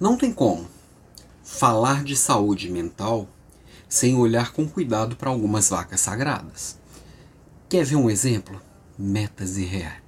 Não 0.00 0.16
tem 0.16 0.32
como 0.32 0.66
falar 1.44 2.02
de 2.02 2.16
saúde 2.16 2.68
mental 2.68 3.28
sem 3.88 4.16
olhar 4.16 4.52
com 4.52 4.68
cuidado 4.68 5.14
para 5.14 5.30
algumas 5.30 5.68
vacas 5.70 6.00
sagradas. 6.00 6.76
Quer 7.68 7.84
ver 7.84 7.94
um 7.94 8.10
exemplo? 8.10 8.60
Metas 8.98 9.56
e 9.56 9.64
reais. 9.64 10.02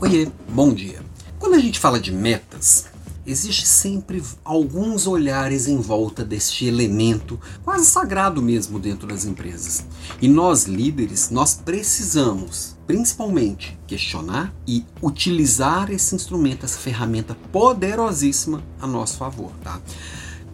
Oiê, 0.00 0.28
bom 0.48 0.72
dia. 0.72 1.02
Quando 1.40 1.54
a 1.54 1.58
gente 1.58 1.80
fala 1.80 1.98
de 1.98 2.12
metas, 2.12 2.86
existe 3.26 3.66
sempre 3.66 4.22
alguns 4.44 5.06
olhares 5.06 5.66
em 5.66 5.80
volta 5.80 6.24
deste 6.24 6.66
elemento 6.66 7.38
quase 7.64 7.86
sagrado 7.86 8.42
mesmo 8.42 8.78
dentro 8.78 9.06
das 9.06 9.24
empresas. 9.24 9.84
E 10.20 10.28
nós 10.28 10.64
líderes, 10.64 11.30
nós 11.30 11.54
precisamos 11.54 12.76
principalmente 12.86 13.78
questionar 13.86 14.54
e 14.66 14.84
utilizar 15.02 15.90
esse 15.90 16.14
instrumento, 16.14 16.64
essa 16.64 16.78
ferramenta 16.78 17.34
poderosíssima 17.50 18.62
a 18.80 18.86
nosso 18.86 19.16
favor, 19.16 19.50
tá? 19.62 19.80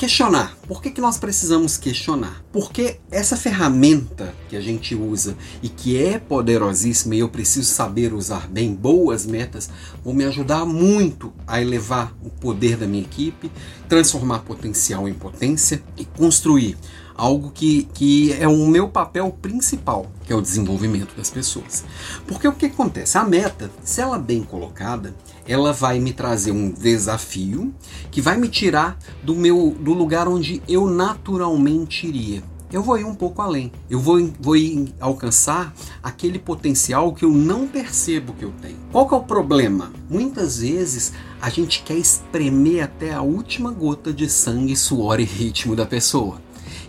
Questionar. 0.00 0.56
Por 0.66 0.80
que, 0.80 0.90
que 0.90 1.00
nós 1.00 1.18
precisamos 1.18 1.76
questionar? 1.76 2.42
Porque 2.50 2.98
essa 3.10 3.36
ferramenta 3.36 4.34
que 4.48 4.56
a 4.56 4.60
gente 4.60 4.94
usa 4.94 5.36
e 5.62 5.68
que 5.68 6.02
é 6.02 6.18
poderosíssima 6.18 7.14
e 7.14 7.18
eu 7.18 7.28
preciso 7.28 7.70
saber 7.70 8.14
usar 8.14 8.48
bem 8.48 8.74
boas 8.74 9.26
metas, 9.26 9.68
vão 10.02 10.14
me 10.14 10.24
ajudar 10.24 10.64
muito 10.64 11.34
a 11.46 11.60
elevar 11.60 12.16
o 12.24 12.30
poder 12.30 12.78
da 12.78 12.86
minha 12.86 13.02
equipe, 13.02 13.52
transformar 13.90 14.38
potencial 14.38 15.06
em 15.06 15.12
potência 15.12 15.82
e 15.98 16.06
construir 16.06 16.78
algo 17.20 17.50
que, 17.50 17.86
que 17.92 18.32
é 18.32 18.48
o 18.48 18.66
meu 18.66 18.88
papel 18.88 19.30
principal, 19.42 20.10
que 20.24 20.32
é 20.32 20.36
o 20.36 20.40
desenvolvimento 20.40 21.14
das 21.14 21.28
pessoas. 21.28 21.84
Porque 22.26 22.48
o 22.48 22.52
que 22.52 22.66
acontece? 22.66 23.18
A 23.18 23.24
meta, 23.24 23.70
se 23.84 24.00
ela 24.00 24.16
é 24.16 24.20
bem 24.20 24.42
colocada, 24.42 25.14
ela 25.46 25.70
vai 25.72 26.00
me 26.00 26.14
trazer 26.14 26.50
um 26.50 26.70
desafio 26.70 27.74
que 28.10 28.22
vai 28.22 28.38
me 28.38 28.48
tirar 28.48 28.98
do 29.22 29.34
meu 29.34 29.76
do 29.78 29.92
lugar 29.92 30.28
onde 30.28 30.62
eu 30.66 30.88
naturalmente 30.88 32.06
iria. 32.06 32.42
Eu 32.72 32.82
vou 32.84 32.96
ir 32.96 33.04
um 33.04 33.14
pouco 33.14 33.42
além. 33.42 33.72
Eu 33.90 33.98
vou, 33.98 34.30
vou 34.40 34.54
alcançar 35.00 35.74
aquele 36.00 36.38
potencial 36.38 37.12
que 37.12 37.24
eu 37.24 37.30
não 37.30 37.66
percebo 37.66 38.32
que 38.32 38.44
eu 38.44 38.52
tenho. 38.62 38.76
Qual 38.92 39.08
que 39.08 39.14
é 39.14 39.16
o 39.16 39.24
problema? 39.24 39.92
Muitas 40.08 40.60
vezes 40.60 41.12
a 41.42 41.50
gente 41.50 41.82
quer 41.82 41.96
espremer 41.96 42.84
até 42.84 43.12
a 43.12 43.22
última 43.22 43.72
gota 43.72 44.12
de 44.12 44.30
sangue, 44.30 44.76
suor 44.76 45.18
e 45.18 45.24
ritmo 45.24 45.74
da 45.74 45.84
pessoa. 45.84 46.40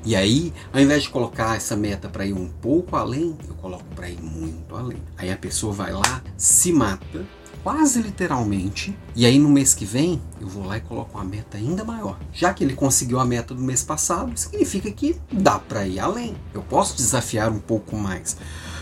E 0.04 0.16
aí, 0.16 0.52
ao 0.74 0.82
invés 0.82 1.04
de 1.04 1.10
colocar 1.10 1.56
essa 1.56 1.76
meta 1.76 2.10
para 2.10 2.26
ir 2.26 2.34
um 2.34 2.48
pouco 2.48 2.96
além, 2.96 3.38
eu 3.48 3.54
coloco 3.56 3.86
para 3.96 4.10
ir 4.10 4.20
muito 4.20 4.76
além. 4.76 4.98
Aí 5.16 5.32
a 5.32 5.38
pessoa 5.38 5.72
vai 5.72 5.94
lá, 5.94 6.24
se 6.36 6.74
mata, 6.74 7.24
quase 7.64 8.02
literalmente, 8.02 8.98
e 9.16 9.28
aí 9.28 9.38
no 9.38 9.48
mês 9.48 9.76
que 9.76 9.86
vem 9.86 10.20
eu 10.40 10.48
vou 10.48 10.66
lá 10.66 10.78
e 10.78 10.82
coloco 10.82 11.18
uma 11.18 11.24
meta 11.24 11.58
ainda 11.58 11.84
maior. 11.84 12.18
Já 12.34 12.52
que 12.52 12.64
ele 12.64 12.74
conseguiu 12.74 13.20
a 13.20 13.26
meta 13.26 13.54
do 13.54 13.62
mês 13.62 13.84
passado, 13.84 14.32
significa 14.36 14.90
que 14.92 15.16
dá 15.32 15.60
para 15.60 15.86
ir 15.86 16.00
além. 16.00 16.36
Eu 16.52 16.64
posso 16.64 16.96
desafiar 16.96 17.52
um 17.52 17.60
pouco 17.60 17.96
mais. 17.96 18.36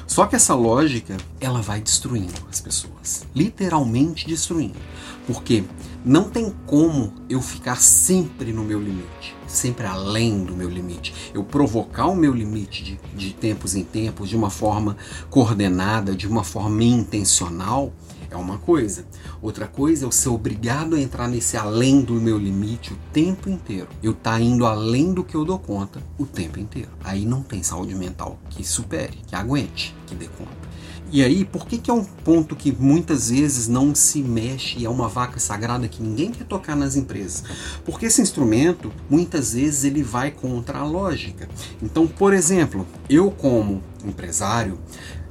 Só 0.09 0.25
que 0.25 0.35
essa 0.35 0.55
lógica, 0.55 1.15
ela 1.39 1.61
vai 1.61 1.79
destruindo 1.79 2.33
as 2.49 2.59
pessoas, 2.59 3.27
literalmente 3.35 4.25
destruindo. 4.27 4.79
Porque 5.27 5.63
não 6.03 6.23
tem 6.23 6.51
como 6.65 7.13
eu 7.29 7.39
ficar 7.43 7.75
sempre 7.75 8.51
no 8.51 8.63
meu 8.63 8.81
limite, 8.81 9.35
sempre 9.45 9.85
além 9.85 10.43
do 10.43 10.55
meu 10.55 10.67
limite. 10.67 11.13
Eu 11.31 11.43
provocar 11.43 12.07
o 12.07 12.15
meu 12.15 12.33
limite 12.33 12.83
de, 12.83 12.99
de 13.15 13.33
tempos 13.35 13.75
em 13.75 13.83
tempos, 13.83 14.27
de 14.29 14.35
uma 14.35 14.49
forma 14.49 14.97
coordenada, 15.29 16.15
de 16.15 16.27
uma 16.27 16.43
forma 16.43 16.83
intencional, 16.83 17.93
é 18.29 18.35
uma 18.35 18.57
coisa. 18.57 19.05
Outra 19.41 19.67
coisa 19.67 20.05
é 20.05 20.07
eu 20.07 20.11
ser 20.11 20.29
obrigado 20.29 20.95
a 20.95 20.99
entrar 20.99 21.27
nesse 21.27 21.57
além 21.57 22.01
do 22.01 22.13
meu 22.13 22.37
limite 22.37 22.93
o 22.93 22.97
tempo 23.11 23.49
inteiro. 23.49 23.87
Eu 24.01 24.13
tá 24.13 24.39
indo 24.39 24.65
além 24.65 25.13
do 25.13 25.23
que 25.23 25.35
eu 25.35 25.45
dou 25.45 25.59
conta 25.59 26.01
o 26.17 26.25
tempo 26.25 26.59
inteiro. 26.59 26.89
Aí 27.03 27.25
não 27.25 27.41
tem 27.41 27.63
saúde 27.63 27.95
mental 27.95 28.39
que 28.49 28.63
supere, 28.63 29.17
que 29.27 29.35
aguente, 29.35 29.95
que 30.07 30.15
dê 30.15 30.27
conta. 30.27 30.69
E 31.11 31.23
aí, 31.23 31.43
por 31.43 31.65
que, 31.65 31.79
que 31.79 31.89
é 31.89 31.93
um 31.93 32.03
ponto 32.03 32.55
que 32.55 32.71
muitas 32.71 33.31
vezes 33.31 33.67
não 33.67 33.95
se 33.95 34.21
mexe 34.21 34.77
e 34.77 34.85
é 34.85 34.89
uma 34.89 35.07
vaca 35.07 35.39
sagrada 35.39 35.87
que 35.87 36.03
ninguém 36.03 36.29
quer 36.29 36.43
tocar 36.43 36.75
nas 36.75 36.95
empresas? 36.95 37.43
Porque 37.83 38.05
esse 38.05 38.21
instrumento, 38.21 38.91
muitas 39.09 39.53
vezes, 39.53 39.83
ele 39.85 40.03
vai 40.03 40.29
contra 40.29 40.79
a 40.79 40.85
lógica. 40.85 41.49
Então, 41.81 42.05
por 42.05 42.31
exemplo, 42.31 42.85
eu 43.09 43.31
como 43.31 43.81
empresário, 44.05 44.77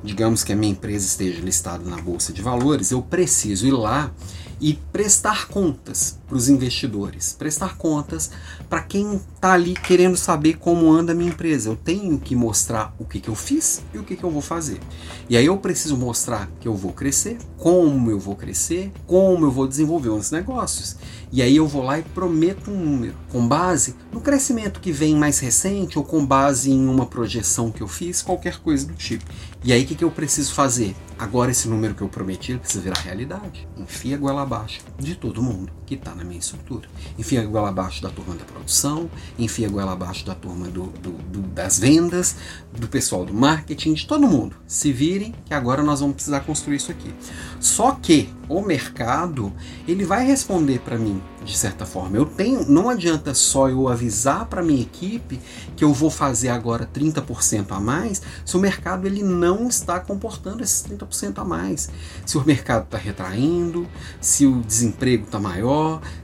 digamos 0.02 0.44
que 0.44 0.52
a 0.52 0.56
minha 0.56 0.72
empresa 0.72 1.06
esteja 1.06 1.40
listada 1.40 1.88
na 1.88 1.96
bolsa 1.96 2.32
de 2.32 2.42
valores, 2.42 2.90
eu 2.90 3.02
preciso 3.02 3.66
ir 3.66 3.72
lá 3.72 4.12
e 4.60 4.74
prestar 4.92 5.48
contas 5.48 6.18
para 6.26 6.36
os 6.36 6.48
investidores, 6.48 7.32
prestar 7.32 7.76
contas 7.76 8.30
para 8.68 8.82
quem 8.82 9.20
está 9.34 9.52
ali 9.52 9.74
querendo 9.74 10.16
saber 10.16 10.58
como 10.58 10.92
anda 10.92 11.12
a 11.12 11.14
minha 11.14 11.30
empresa. 11.30 11.70
Eu 11.70 11.76
tenho 11.76 12.18
que 12.18 12.36
mostrar 12.36 12.94
o 12.98 13.04
que, 13.04 13.20
que 13.20 13.28
eu 13.28 13.34
fiz 13.34 13.82
e 13.94 13.98
o 13.98 14.04
que, 14.04 14.16
que 14.16 14.24
eu 14.24 14.30
vou 14.30 14.42
fazer. 14.42 14.80
E 15.28 15.36
aí 15.36 15.46
eu 15.46 15.56
preciso 15.56 15.96
mostrar 15.96 16.50
que 16.60 16.68
eu 16.68 16.74
vou 16.74 16.92
crescer, 16.92 17.38
como 17.56 18.10
eu 18.10 18.18
vou 18.18 18.36
crescer, 18.36 18.92
como 19.06 19.46
eu 19.46 19.50
vou 19.50 19.66
desenvolver 19.66 20.10
os 20.10 20.30
negócios. 20.30 20.96
E 21.30 21.40
aí 21.40 21.56
eu 21.56 21.66
vou 21.66 21.82
lá 21.82 21.98
e 21.98 22.02
prometo 22.02 22.70
um 22.70 22.78
número 22.78 23.14
com 23.30 23.46
base 23.46 23.94
no 24.12 24.20
crescimento 24.20 24.80
que 24.80 24.90
vem 24.90 25.14
mais 25.14 25.38
recente 25.38 25.98
ou 25.98 26.04
com 26.04 26.24
base 26.24 26.70
em 26.70 26.88
uma 26.88 27.06
projeção 27.06 27.70
que 27.70 27.82
eu 27.82 27.88
fiz, 27.88 28.22
qualquer 28.22 28.58
coisa 28.58 28.86
do 28.86 28.94
tipo. 28.94 29.24
E 29.62 29.72
aí 29.72 29.84
o 29.84 29.86
que, 29.86 29.94
que 29.94 30.04
eu 30.04 30.10
preciso 30.10 30.52
fazer? 30.54 30.94
Agora 31.18 31.50
esse 31.50 31.68
número 31.68 31.94
que 31.94 32.02
eu 32.02 32.08
prometi 32.08 32.56
precisa 32.56 32.82
virar 32.82 33.00
realidade. 33.00 33.66
Enfia 33.76 34.16
a 34.16 34.18
goela 34.18 34.42
abaixo 34.42 34.80
de 34.98 35.16
todo 35.16 35.42
mundo 35.42 35.77
que 35.88 35.94
está 35.94 36.14
na 36.14 36.22
minha 36.22 36.38
estrutura. 36.38 36.86
Enfia 37.18 37.40
a 37.40 37.46
goela 37.46 37.70
abaixo 37.70 38.02
da 38.02 38.10
turma 38.10 38.34
da 38.34 38.44
produção, 38.44 39.10
enfia 39.38 39.66
a 39.66 39.70
goela 39.70 39.92
abaixo 39.92 40.26
da 40.26 40.34
turma 40.34 40.66
do, 40.68 40.88
do, 40.88 41.12
do, 41.12 41.40
das 41.40 41.78
vendas, 41.78 42.36
do 42.76 42.86
pessoal 42.86 43.24
do 43.24 43.32
marketing, 43.32 43.94
de 43.94 44.06
todo 44.06 44.28
mundo. 44.28 44.54
Se 44.66 44.92
virem 44.92 45.34
que 45.46 45.54
agora 45.54 45.82
nós 45.82 46.00
vamos 46.00 46.16
precisar 46.16 46.40
construir 46.40 46.76
isso 46.76 46.90
aqui. 46.90 47.14
Só 47.58 47.92
que 47.92 48.28
o 48.50 48.60
mercado 48.60 49.50
ele 49.86 50.04
vai 50.04 50.26
responder 50.26 50.80
para 50.80 50.98
mim 50.98 51.22
de 51.48 51.56
certa 51.56 51.86
forma. 51.86 52.16
Eu 52.16 52.26
tenho, 52.26 52.68
não 52.68 52.90
adianta 52.90 53.32
só 53.32 53.68
eu 53.68 53.88
avisar 53.88 54.46
para 54.46 54.62
minha 54.62 54.82
equipe 54.82 55.40
que 55.76 55.82
eu 55.82 55.92
vou 55.92 56.10
fazer 56.10 56.48
agora 56.48 56.88
30% 56.92 57.66
a 57.70 57.80
mais, 57.80 58.20
se 58.44 58.56
o 58.56 58.60
mercado 58.60 59.06
ele 59.06 59.22
não 59.22 59.68
está 59.68 59.98
comportando 59.98 60.62
esses 60.62 60.82
30% 60.82 61.38
a 61.38 61.44
mais. 61.44 61.88
Se 62.26 62.36
o 62.36 62.44
mercado 62.44 62.84
está 62.84 62.98
retraindo, 62.98 63.86
se 64.20 64.46
o 64.46 64.60
desemprego 64.60 65.24
está 65.24 65.40
maior, 65.40 65.68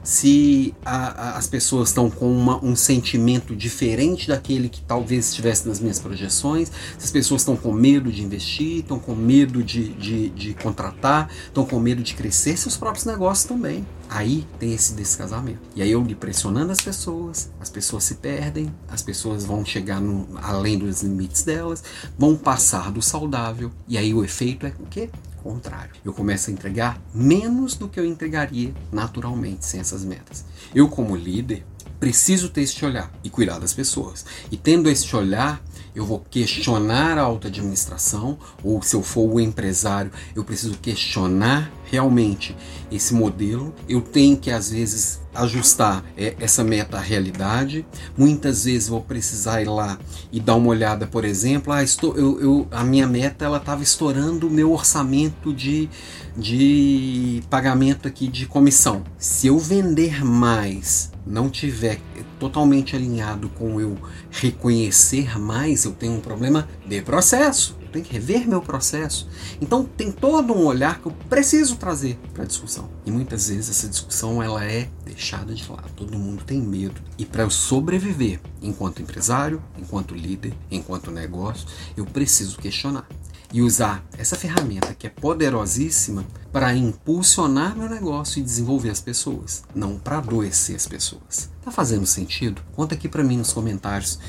se 0.03 0.73
a, 0.85 0.95
a, 0.95 1.37
as 1.37 1.47
pessoas 1.47 1.89
estão 1.89 2.09
com 2.09 2.31
uma, 2.31 2.63
um 2.63 2.75
sentimento 2.75 3.55
diferente 3.55 4.27
daquele 4.27 4.69
que 4.69 4.81
talvez 4.81 5.29
estivesse 5.29 5.67
nas 5.67 5.79
minhas 5.79 5.99
projeções, 5.99 6.71
se 6.97 7.05
as 7.05 7.11
pessoas 7.11 7.41
estão 7.41 7.55
com 7.55 7.71
medo 7.71 8.11
de 8.11 8.23
investir, 8.23 8.79
estão 8.79 8.99
com 8.99 9.15
medo 9.15 9.63
de, 9.63 9.89
de, 9.93 10.29
de 10.29 10.53
contratar, 10.53 11.29
estão 11.45 11.65
com 11.65 11.79
medo 11.79 12.03
de 12.03 12.13
crescer 12.13 12.57
seus 12.57 12.77
próprios 12.77 13.05
negócios 13.05 13.47
também. 13.47 13.85
Aí 14.09 14.45
tem 14.59 14.73
esse 14.73 14.93
descasamento. 14.93 15.59
E 15.75 15.81
aí 15.81 15.91
eu 15.91 16.03
lhe 16.03 16.15
pressionando 16.15 16.71
as 16.71 16.79
pessoas, 16.79 17.49
as 17.59 17.69
pessoas 17.69 18.03
se 18.03 18.15
perdem, 18.15 18.73
as 18.87 19.01
pessoas 19.01 19.43
vão 19.43 19.65
chegar 19.65 19.99
no, 19.99 20.27
além 20.41 20.77
dos 20.77 21.01
limites 21.01 21.43
delas, 21.43 21.83
vão 22.17 22.35
passar 22.35 22.91
do 22.91 23.01
saudável. 23.01 23.71
E 23.87 23.97
aí 23.97 24.13
o 24.13 24.23
efeito 24.23 24.65
é 24.65 24.73
o 24.79 24.85
quê? 24.85 25.09
Contrário. 25.45 25.91
Eu 26.03 26.11
começo 26.11 26.49
a 26.49 26.53
entregar 26.53 26.99
menos 27.13 27.75
do 27.75 27.87
que 27.87 27.99
eu 27.99 28.05
entregaria 28.05 28.73
naturalmente 28.91 29.63
sem 29.63 29.79
essas 29.79 30.03
metas. 30.03 30.43
Eu, 30.73 30.89
como 30.89 31.15
líder, 31.15 31.63
preciso 31.99 32.49
ter 32.49 32.61
este 32.61 32.83
olhar 32.83 33.13
e 33.23 33.29
cuidar 33.29 33.59
das 33.59 33.71
pessoas. 33.71 34.25
E 34.51 34.57
tendo 34.57 34.89
este 34.89 35.15
olhar, 35.15 35.61
eu 35.93 36.03
vou 36.03 36.19
questionar 36.31 37.19
a 37.19 37.21
alta 37.21 37.47
administração, 37.47 38.39
ou 38.63 38.81
se 38.81 38.95
eu 38.95 39.03
for 39.03 39.31
o 39.31 39.39
empresário, 39.39 40.11
eu 40.35 40.43
preciso 40.43 40.79
questionar 40.79 41.71
realmente 41.95 42.55
esse 42.91 43.13
modelo. 43.13 43.73
Eu 43.87 44.01
tenho 44.01 44.35
que, 44.35 44.51
às 44.51 44.69
vezes, 44.69 45.21
ajustar 45.33 46.03
é, 46.17 46.35
essa 46.39 46.63
meta 46.63 46.97
à 46.97 46.99
realidade. 46.99 47.85
Muitas 48.17 48.65
vezes 48.65 48.89
vou 48.89 49.01
precisar 49.01 49.61
ir 49.61 49.69
lá 49.69 49.97
e 50.31 50.39
dar 50.39 50.55
uma 50.55 50.67
olhada, 50.67 51.07
por 51.07 51.23
exemplo, 51.23 51.71
ah, 51.71 51.81
estou, 51.81 52.15
eu, 52.17 52.39
eu, 52.41 52.67
a 52.69 52.83
minha 52.83 53.07
meta 53.07 53.45
ela 53.45 53.57
estava 53.57 53.81
estourando 53.81 54.47
o 54.47 54.51
meu 54.51 54.71
orçamento 54.73 55.53
de, 55.53 55.89
de 56.35 57.41
pagamento 57.49 58.07
aqui 58.07 58.27
de 58.27 58.45
comissão. 58.45 59.03
Se 59.17 59.47
eu 59.47 59.57
vender 59.57 60.23
mais, 60.23 61.11
não 61.25 61.49
tiver 61.49 61.99
totalmente 62.39 62.95
alinhado 62.95 63.49
com 63.49 63.79
eu 63.79 63.97
reconhecer 64.29 65.39
mais, 65.39 65.85
eu 65.85 65.93
tenho 65.93 66.13
um 66.13 66.19
problema 66.19 66.67
de 66.85 67.01
processo. 67.01 67.77
Tenho 67.95 68.05
que 68.05 68.11
rever 68.11 68.45
meu 68.45 68.61
processo. 68.61 69.25
Então 69.61 69.85
tem 69.85 70.11
todo 70.11 70.53
um 70.53 70.65
olhar 70.65 70.99
que 70.99 71.05
eu 71.05 71.13
preciso 71.29 71.77
trazer 71.77 72.19
para 72.33 72.43
a 72.43 72.45
discussão. 72.45 72.89
E 73.05 73.11
muitas 73.11 73.47
vezes 73.47 73.69
essa 73.69 73.87
discussão 73.87 74.43
ela 74.43 74.65
é 74.65 74.89
deixada 75.05 75.53
de 75.53 75.65
lado. 75.71 75.89
Todo 75.95 76.19
mundo 76.19 76.43
tem 76.43 76.61
medo. 76.61 76.99
E 77.17 77.25
para 77.25 77.43
eu 77.43 77.49
sobreviver 77.49 78.41
enquanto 78.61 79.01
empresário, 79.01 79.63
enquanto 79.79 80.13
líder, 80.13 80.53
enquanto 80.69 81.09
negócio, 81.09 81.65
eu 81.95 82.05
preciso 82.05 82.57
questionar. 82.57 83.07
e 83.53 83.61
usar 83.61 84.03
essa 84.17 84.35
ferramenta 84.35 84.93
que 84.93 85.07
é 85.07 85.09
poderosíssima 85.09 86.25
para 86.51 86.75
impulsionar 86.75 87.77
meu 87.77 87.87
negócio 87.87 88.39
e 88.39 88.43
desenvolver 88.43 88.89
as 88.89 88.99
pessoas, 88.99 89.63
não 89.73 89.97
para 89.97 90.17
adoecer 90.17 90.75
as 90.75 90.85
pessoas. 90.85 91.49
Tá 91.63 91.71
fazendo 91.71 92.05
sentido? 92.05 92.61
Conta 92.75 92.95
aqui 92.95 93.07
para 93.07 93.23
mim 93.23 93.37
nos 93.37 93.53
comentários. 93.53 94.19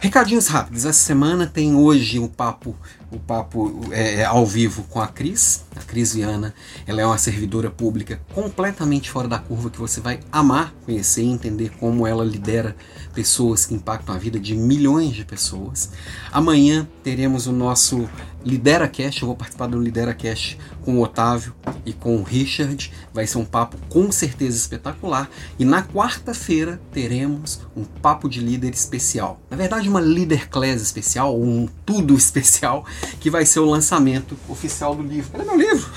Recadinhos 0.00 0.46
rápidos. 0.46 0.84
Essa 0.84 1.00
semana 1.00 1.44
tem 1.44 1.74
hoje 1.74 2.20
um 2.20 2.28
papo, 2.28 2.72
o 3.10 3.18
papo 3.18 3.80
é, 3.90 4.20
é, 4.20 4.24
ao 4.24 4.46
vivo 4.46 4.84
com 4.84 5.00
a 5.00 5.08
Cris, 5.08 5.64
a 5.74 5.80
Cris 5.80 6.14
Viana. 6.14 6.54
Ela 6.86 7.02
é 7.02 7.06
uma 7.06 7.18
servidora 7.18 7.68
pública 7.68 8.20
completamente 8.32 9.10
fora 9.10 9.26
da 9.26 9.40
curva 9.40 9.70
que 9.70 9.78
você 9.80 10.00
vai 10.00 10.20
amar 10.30 10.72
conhecer 10.86 11.22
e 11.22 11.26
entender 11.26 11.70
como 11.80 12.06
ela 12.06 12.24
lidera 12.24 12.76
pessoas 13.12 13.66
que 13.66 13.74
impactam 13.74 14.14
a 14.14 14.18
vida 14.18 14.38
de 14.38 14.54
milhões 14.54 15.16
de 15.16 15.24
pessoas. 15.24 15.90
Amanhã 16.30 16.86
teremos 17.02 17.48
o 17.48 17.52
nosso 17.52 18.08
Lidera 18.44 18.86
Cash. 18.86 19.20
Eu 19.20 19.26
vou 19.26 19.36
participar 19.36 19.66
do 19.66 19.82
Lidera 19.82 20.14
Cash 20.14 20.56
com 20.88 20.96
o 20.96 21.02
Otávio 21.02 21.54
e 21.84 21.92
com 21.92 22.16
o 22.16 22.22
Richard. 22.22 22.90
Vai 23.12 23.26
ser 23.26 23.36
um 23.36 23.44
papo 23.44 23.76
com 23.90 24.10
certeza 24.10 24.56
espetacular. 24.56 25.28
E 25.58 25.64
na 25.66 25.82
quarta-feira 25.82 26.80
teremos 26.90 27.60
um 27.76 27.84
papo 27.84 28.26
de 28.26 28.40
líder 28.40 28.72
especial. 28.72 29.38
Na 29.50 29.56
verdade, 29.58 29.86
uma 29.86 30.00
líder 30.00 30.48
class 30.48 30.80
especial, 30.80 31.38
um 31.38 31.68
tudo 31.84 32.14
especial, 32.14 32.86
que 33.20 33.28
vai 33.28 33.44
ser 33.44 33.60
o 33.60 33.66
lançamento 33.66 34.34
oficial 34.48 34.94
do 34.94 35.02
livro. 35.02 35.30
Cadê 35.30 35.44
meu 35.44 35.58
livro? 35.58 35.90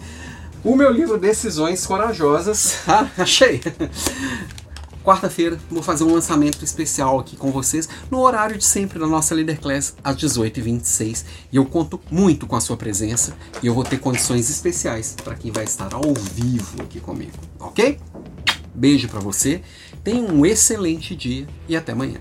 o 0.64 0.74
meu 0.74 0.90
livro 0.90 1.18
Decisões 1.18 1.84
Corajosas. 1.84 2.78
Ah, 2.88 3.06
achei! 3.18 3.60
Quarta-feira 5.04 5.58
vou 5.70 5.82
fazer 5.82 6.04
um 6.04 6.12
lançamento 6.12 6.62
especial 6.62 7.18
aqui 7.18 7.34
com 7.34 7.50
vocês 7.50 7.88
no 8.10 8.20
horário 8.20 8.58
de 8.58 8.64
sempre 8.64 8.98
da 8.98 9.06
nossa 9.06 9.34
Leader 9.34 9.58
Class 9.58 9.94
às 10.04 10.14
18h26 10.16 11.24
e 11.50 11.56
eu 11.56 11.64
conto 11.64 11.98
muito 12.10 12.46
com 12.46 12.54
a 12.54 12.60
sua 12.60 12.76
presença 12.76 13.34
e 13.62 13.66
eu 13.66 13.74
vou 13.74 13.82
ter 13.82 13.98
condições 13.98 14.50
especiais 14.50 15.16
para 15.24 15.34
quem 15.34 15.50
vai 15.50 15.64
estar 15.64 15.94
ao 15.94 16.14
vivo 16.34 16.82
aqui 16.82 17.00
comigo, 17.00 17.32
ok? 17.58 17.98
Beijo 18.74 19.08
para 19.08 19.20
você, 19.20 19.62
tenha 20.04 20.30
um 20.30 20.44
excelente 20.44 21.16
dia 21.16 21.46
e 21.66 21.76
até 21.76 21.92
amanhã. 21.92 22.20